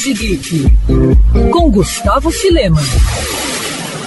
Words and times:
Binge 0.00 0.14
Geek 0.14 0.66
com 1.52 1.70
Gustavo 1.70 2.30
Filema. 2.30 2.80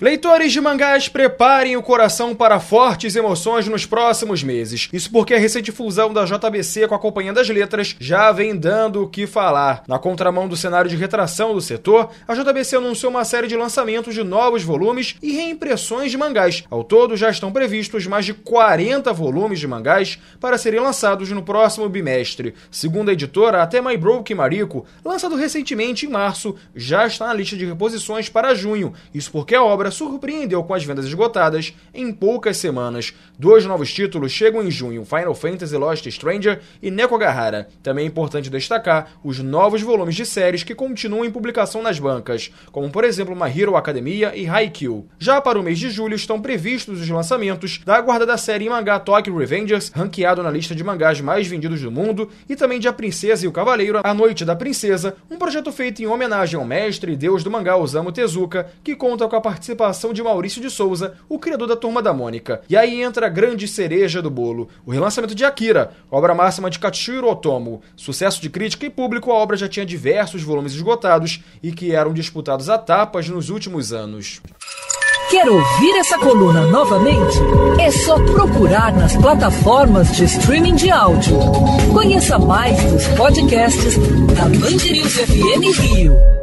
Leitores 0.04 0.52
de 0.52 0.60
mangás, 0.60 1.08
preparem 1.08 1.78
o 1.78 1.82
coração 1.82 2.36
para 2.36 2.60
fortes 2.60 3.16
emoções 3.16 3.70
nos 3.70 3.86
próximos 3.86 4.44
meses. 4.44 4.90
Isso 4.92 5.10
porque 5.10 5.34
a 5.34 5.40
recente 5.40 5.72
fusão 5.72 6.12
da 6.12 6.26
JBC 6.26 6.90
com 6.90 6.96
a 6.96 7.00
Companhia 7.00 7.32
das 7.32 7.48
Letras 7.48 7.96
já 7.98 8.30
vem 8.34 8.54
dando 8.54 9.04
o 9.04 9.08
que 9.08 9.26
falar. 9.26 9.82
Na 9.88 9.98
contramão 9.98 10.46
do 10.46 10.58
cenário 10.58 10.90
de 10.90 10.98
retração 10.98 11.54
do 11.54 11.62
setor, 11.62 12.10
a 12.28 12.36
JBC 12.36 12.76
anunciou 12.76 13.12
uma 13.12 13.24
série 13.24 13.48
de 13.48 13.56
lançamentos 13.56 14.14
de 14.14 14.26
novos 14.26 14.62
volumes 14.62 15.16
e 15.22 15.32
reimpressões 15.32 16.12
de 16.12 16.18
mangás. 16.18 16.66
Ao 16.70 16.84
todo, 16.84 17.16
já 17.16 17.30
estão 17.30 17.50
previstos 17.50 18.06
mais 18.06 18.26
de 18.26 18.34
40 18.34 19.14
volumes 19.14 19.58
de 19.58 19.68
mangás 19.70 20.20
para 20.38 20.58
serem 20.58 20.82
lançados 20.82 21.32
no 21.32 21.44
próximo 21.44 21.88
bimestre. 21.88 22.56
Segundo 22.70 23.08
a 23.08 23.14
editora, 23.14 23.64
até 23.64 23.82
My 23.82 23.96
Broke 23.96 24.36
Mariko, 24.36 24.86
lançado 25.06 25.38
recentemente 25.38 26.06
em 26.06 26.10
março, 26.10 26.58
já 26.76 27.08
está 27.08 27.28
na 27.28 27.34
lista 27.34 27.56
de 27.56 27.64
reposições 27.64 28.28
para 28.28 28.54
junho. 28.54 28.94
Isso 29.14 29.32
porque 29.32 29.56
a 29.56 29.64
obra 29.64 29.93
surpreendeu 29.94 30.64
com 30.64 30.74
as 30.74 30.84
vendas 30.84 31.06
esgotadas 31.06 31.74
em 31.94 32.12
poucas 32.12 32.58
semanas. 32.58 33.14
Dois 33.38 33.66
novos 33.66 33.94
títulos 33.94 34.32
chegam 34.32 34.64
em 34.64 34.72
junho: 34.72 35.06
Final 35.06 35.36
Fantasy 35.36 35.78
Lost 35.78 36.06
Stranger 36.08 36.60
e 36.82 36.92
Nekogahara. 36.92 37.68
Também 37.82 38.06
é 38.06 38.08
importante 38.08 38.50
destacar 38.50 39.14
os 39.24 39.40
novos 39.40 39.82
volumes 39.82 40.16
de 40.16 40.26
séries 40.26 40.64
que 40.64 40.76
continuam 40.76 41.24
em 41.24 41.32
publicação 41.32 41.82
nas 41.82 42.00
bancas, 42.00 42.52
como 42.72 42.90
por 42.90 43.04
exemplo 43.04 43.36
My 43.36 43.50
Hero 43.50 43.76
Academia 43.76 44.34
e 44.36 44.48
Haikyuu. 44.48 45.08
Já 45.20 45.40
para 45.40 45.60
o 45.60 45.64
mês 45.64 45.80
de 45.80 45.90
julho 45.90 46.16
estão 46.16 46.42
previstos 46.42 47.02
os 47.02 47.10
lançamentos 47.10 47.80
da 47.86 47.96
aguardada 47.96 48.38
série 48.38 48.66
em 48.66 48.70
mangá 48.70 49.00
Tokyo 49.00 49.38
Revengers, 49.38 49.92
ranqueado 49.94 50.42
na 50.42 50.52
lista 50.52 50.76
de 50.76 50.84
mangás 50.84 51.22
mais 51.22 51.48
vendidos 51.48 51.82
do 51.82 51.92
mundo, 51.92 52.30
e 52.50 52.56
também 52.56 52.80
de 52.80 52.88
A 52.88 52.94
Princesa 52.94 53.46
e 53.46 53.48
o 53.48 53.52
Cavaleiro, 53.52 54.02
A 54.04 54.14
Noite 54.14 54.44
da 54.44 54.56
Princesa, 54.56 55.16
um 55.30 55.38
projeto 55.38 55.72
feito 55.72 56.02
em 56.02 56.08
homenagem 56.08 56.60
ao 56.60 56.66
mestre 56.66 57.12
e 57.12 57.16
deus 57.16 57.44
do 57.44 57.52
mangá 57.52 57.78
Osamu 57.78 58.12
Tezuka, 58.12 58.68
que 58.84 58.96
conta 58.96 59.28
com 59.28 59.36
a 59.36 59.42
participação 59.42 59.83
participação 59.84 60.14
de 60.14 60.24
Maurício 60.24 60.62
de 60.62 60.70
Souza, 60.70 61.16
o 61.28 61.38
criador 61.38 61.68
da 61.68 61.76
Turma 61.76 62.02
da 62.02 62.14
Mônica. 62.14 62.62
E 62.70 62.78
aí 62.78 63.02
entra 63.02 63.26
a 63.26 63.30
grande 63.30 63.68
cereja 63.68 64.22
do 64.22 64.30
bolo, 64.30 64.70
o 64.86 64.92
relançamento 64.92 65.36
de 65.36 65.44
Akira, 65.44 65.92
obra 66.10 66.34
máxima 66.34 66.70
de 66.70 66.80
Katsuhiro 66.80 67.30
Otomo. 67.30 67.82
Sucesso 67.96 68.42
de 68.42 68.50
crítica 68.50 68.86
e 68.86 68.90
público, 68.90 69.32
a 69.32 69.36
obra 69.36 69.58
já 69.58 69.68
tinha 69.68 69.86
diversos 69.86 70.42
volumes 70.42 70.74
esgotados 70.74 71.44
e 71.62 71.72
que 71.72 71.94
eram 71.94 72.14
disputados 72.14 72.70
a 72.70 72.78
tapas 72.78 73.28
nos 73.28 73.50
últimos 73.50 73.92
anos. 73.92 74.42
Quer 75.30 75.50
ouvir 75.50 75.98
essa 75.98 76.18
coluna 76.18 76.68
novamente? 76.68 77.40
É 77.80 77.90
só 77.92 78.16
procurar 78.24 78.94
nas 78.94 79.16
plataformas 79.18 80.16
de 80.16 80.26
streaming 80.26 80.76
de 80.76 80.92
áudio. 80.92 81.38
Conheça 81.92 82.38
mais 82.38 82.82
dos 82.84 83.08
podcasts 83.10 83.98
da 84.36 84.44
Band 84.44 84.92
News 84.92 85.14
FM 85.14 85.80
Rio. 85.80 86.43